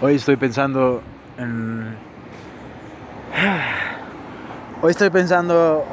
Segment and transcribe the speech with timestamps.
[0.00, 1.02] Hoy estoy pensando
[1.38, 1.96] en...
[4.80, 5.84] Hoy estoy pensando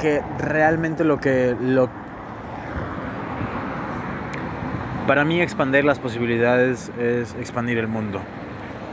[0.00, 1.54] que realmente lo que...
[1.60, 1.90] Lo...
[5.06, 8.18] Para mí expandir las posibilidades es expandir el mundo.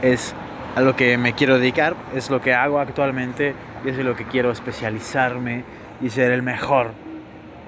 [0.02, 0.34] Es
[0.76, 3.54] a lo que me quiero dedicar, es lo que hago actualmente
[3.86, 5.64] y es lo que quiero especializarme
[6.02, 6.88] y ser el mejor.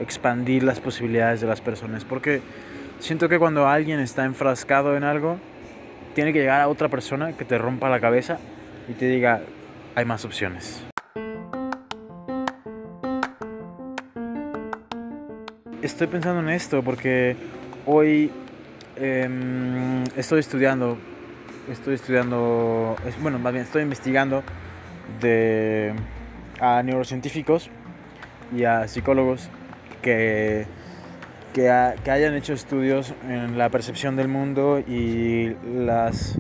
[0.01, 2.05] Expandir las posibilidades de las personas.
[2.05, 2.43] Porque
[2.99, 5.39] siento que cuando alguien está enfrascado en algo,
[6.15, 8.39] tiene que llegar a otra persona que te rompa la cabeza
[8.89, 9.41] y te diga,
[9.95, 10.83] hay más opciones.
[15.83, 17.37] Estoy pensando en esto porque
[17.87, 18.31] hoy
[18.97, 20.97] em, estoy estudiando,
[21.71, 24.45] estoy estudiando, bueno, más bien estoy investigando
[25.21, 25.93] de,
[26.61, 27.69] a neurocientíficos
[28.57, 29.49] y a psicólogos
[30.03, 30.67] que
[31.53, 36.39] que, hayan hecho estudios en la percepción del mundo y las,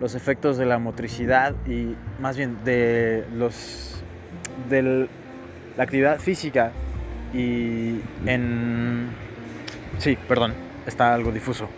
[0.00, 4.02] los efectos de la motricidad y más bien de los
[4.68, 5.08] de
[5.76, 6.72] la actividad física
[7.32, 9.08] y en
[9.98, 10.54] sí, perdón,
[10.86, 11.68] está algo difuso,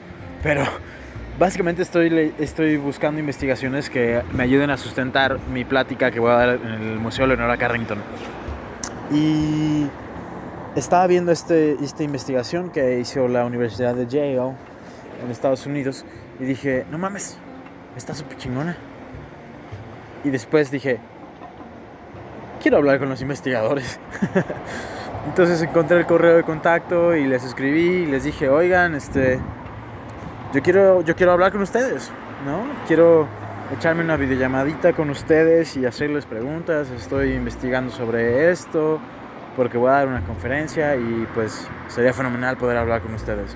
[0.43, 0.65] pero
[1.39, 6.34] básicamente estoy estoy buscando investigaciones que me ayuden a sustentar mi plática que voy a
[6.34, 7.99] dar en el Museo Leonora Carrington.
[9.12, 9.87] Y
[10.77, 14.55] estaba viendo este, esta investigación que hizo la Universidad de Yale
[15.25, 16.05] en Estados Unidos
[16.39, 17.39] y dije, no mames,
[17.97, 18.77] está súper chingona.
[20.23, 21.01] Y después dije,
[22.62, 23.99] quiero hablar con los investigadores.
[25.27, 29.39] Entonces encontré el correo de contacto y les escribí y les dije, oigan, este,
[30.55, 32.11] yo quiero, yo quiero hablar con ustedes,
[32.47, 32.62] ¿no?
[32.87, 33.27] Quiero
[33.77, 36.91] echarme una videollamadita con ustedes y hacerles preguntas.
[36.91, 39.01] Estoy investigando sobre esto
[39.61, 43.55] porque voy a dar una conferencia y pues sería fenomenal poder hablar con ustedes.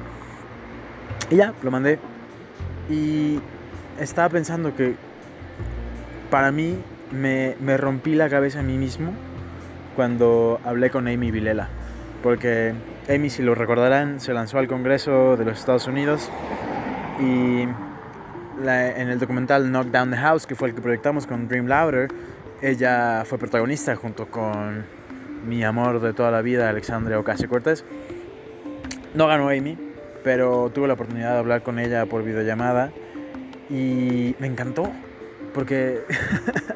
[1.30, 1.98] Y ya, lo mandé.
[2.91, 3.41] Y
[3.98, 4.97] estaba pensando que
[6.30, 6.78] para mí
[7.10, 9.12] me, me rompí la cabeza a mí mismo
[9.97, 11.70] cuando hablé con Amy Vilela.
[12.22, 12.75] Porque
[13.09, 16.31] Amy, si lo recordarán, se lanzó al Congreso de los Estados Unidos
[17.19, 21.66] y en el documental Knock Down the House, que fue el que proyectamos con Dream
[21.66, 22.09] Louder,
[22.60, 24.84] ella fue protagonista junto con
[25.44, 27.84] mi amor de toda la vida, Alexandria Ocasio Cortés.
[29.15, 29.78] No ganó Amy,
[30.22, 32.91] pero tuve la oportunidad de hablar con ella por videollamada
[33.71, 34.91] y me encantó,
[35.53, 36.00] porque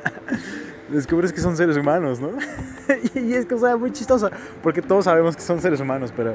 [0.89, 2.31] descubres que son seres humanos, ¿no?
[3.15, 4.31] y es cosa muy chistosa,
[4.63, 6.35] porque todos sabemos que son seres humanos, pero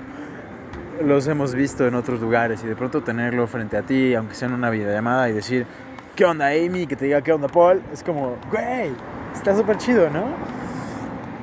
[1.04, 4.48] los hemos visto en otros lugares y de pronto tenerlo frente a ti, aunque sea
[4.48, 5.66] en una videollamada, y decir,
[6.16, 6.88] ¿qué onda Amy?
[6.88, 7.82] Que te diga, ¿qué onda Paul?
[7.92, 8.92] Es como, güey,
[9.34, 10.26] está súper chido, ¿no?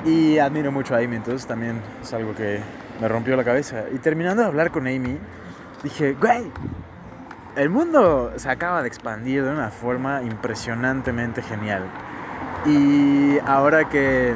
[0.05, 2.61] Y admiro mucho a Amy, entonces también es algo que
[3.00, 3.84] me rompió la cabeza.
[3.93, 5.19] Y terminando de hablar con Amy,
[5.83, 6.50] dije, güey,
[7.56, 11.83] el mundo se acaba de expandir de una forma impresionantemente genial.
[12.65, 14.34] Y ahora que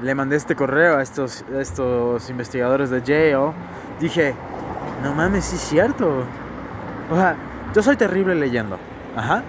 [0.00, 3.52] le mandé este correo a estos, estos investigadores de Yale,
[4.00, 4.34] dije,
[5.02, 6.24] no mames, sí es cierto.
[7.10, 7.34] O sea,
[7.74, 8.78] yo soy terrible leyendo.
[9.16, 9.42] Ajá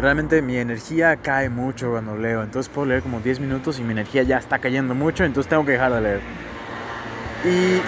[0.00, 2.42] realmente mi energía cae mucho cuando leo.
[2.42, 5.64] Entonces puedo leer como 10 minutos y mi energía ya está cayendo mucho, entonces tengo
[5.64, 6.20] que dejar de leer.
[7.44, 7.80] Y,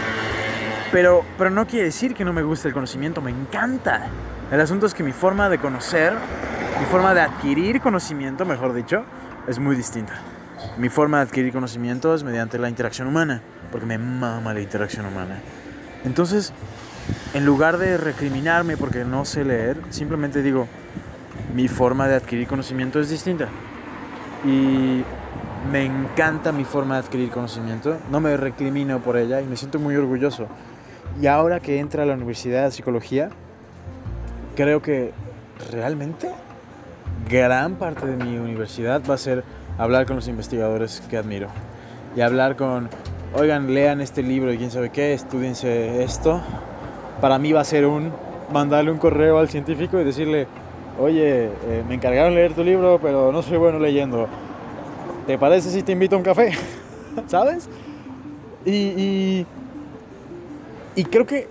[0.93, 4.07] pero, pero no quiere decir que no me guste el conocimiento, me encanta.
[4.51, 6.13] El asunto es que mi forma de conocer,
[6.81, 9.05] mi forma de adquirir conocimiento, mejor dicho,
[9.47, 10.15] es muy distinta.
[10.77, 13.41] Mi forma de adquirir conocimiento es mediante la interacción humana,
[13.71, 15.41] porque me mama la interacción humana.
[16.05, 16.53] Entonces,
[17.35, 20.69] en lugar de recriminarme porque no sé leer, simplemente digo,
[21.55, 23.49] mi forma de adquirir conocimiento es distinta.
[24.45, 25.03] Y
[25.71, 29.79] me encanta mi forma de adquirir conocimiento, no me recrimino por ella y me siento
[29.79, 30.47] muy orgulloso.
[31.21, 33.31] Y ahora que entra a la Universidad de Psicología,
[34.57, 35.13] creo que
[35.71, 36.31] realmente
[37.29, 39.45] gran parte de mi universidad va a ser
[39.79, 41.49] hablar con los investigadores que admiro.
[42.17, 42.89] Y hablar con,
[43.35, 46.41] oigan, lean este libro y quién sabe qué, estudiense esto.
[47.21, 48.13] Para mí va a ser un
[48.53, 50.49] mandarle un correo al científico y decirle,
[50.99, 54.27] oye, eh, me encargaron leer tu libro, pero no soy bueno leyendo.
[55.27, 56.53] ¿Te parece si te invito a un café?
[57.27, 57.69] ¿Sabes?
[58.65, 59.47] Y,
[60.95, 61.49] y, creo que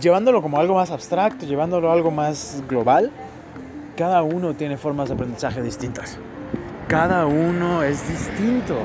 [0.00, 3.10] llevándolo como algo más abstracto, llevándolo a algo más global,
[3.96, 6.18] cada uno tiene formas de aprendizaje distintas.
[6.86, 8.76] Cada uno es distinto.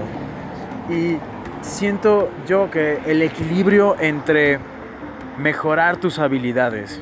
[0.89, 1.17] Y
[1.61, 4.59] siento yo que el equilibrio entre
[5.37, 7.01] mejorar tus habilidades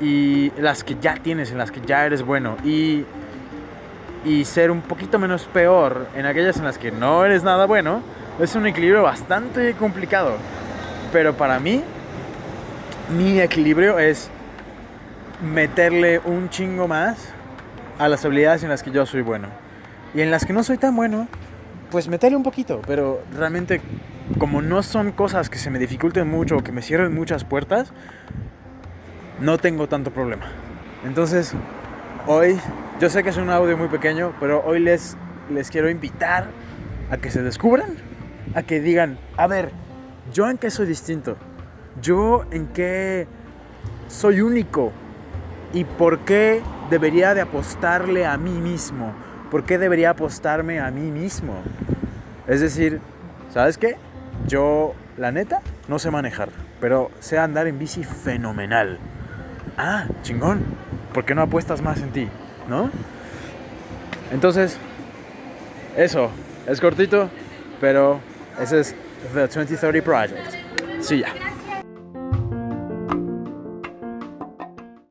[0.00, 3.04] y las que ya tienes, en las que ya eres bueno y,
[4.24, 8.02] y ser un poquito menos peor en aquellas en las que no eres nada bueno,
[8.40, 10.36] es un equilibrio bastante complicado.
[11.12, 11.82] Pero para mí,
[13.16, 14.30] mi equilibrio es
[15.42, 17.32] meterle un chingo más
[17.98, 19.48] a las habilidades en las que yo soy bueno.
[20.14, 21.28] Y en las que no soy tan bueno,
[21.90, 22.80] pues meterle un poquito.
[22.86, 23.80] Pero realmente,
[24.38, 27.92] como no son cosas que se me dificulten mucho o que me cierren muchas puertas,
[29.40, 30.46] no tengo tanto problema.
[31.04, 31.54] Entonces,
[32.26, 32.58] hoy,
[33.00, 35.16] yo sé que es un audio muy pequeño, pero hoy les,
[35.50, 36.46] les quiero invitar
[37.10, 37.96] a que se descubran,
[38.54, 39.70] a que digan, a ver,
[40.32, 41.36] yo en qué soy distinto,
[42.02, 43.26] yo en qué
[44.08, 44.92] soy único
[45.72, 49.12] y por qué debería de apostarle a mí mismo,
[49.50, 51.54] por qué debería apostarme a mí mismo.
[52.46, 53.00] Es decir,
[53.52, 53.96] ¿sabes qué?
[54.46, 56.48] Yo, la neta, no sé manejar,
[56.80, 58.98] pero sé andar en bici fenomenal.
[59.78, 60.64] Ah, chingón.
[61.14, 62.28] ¿Por qué no apuestas más en ti?
[62.68, 62.90] ¿No?
[64.32, 64.76] Entonces,
[65.96, 66.30] eso,
[66.66, 67.30] es cortito,
[67.80, 68.20] pero
[68.60, 68.94] ese es
[69.32, 70.52] The 2030 Project.
[71.00, 71.47] Sí, ya.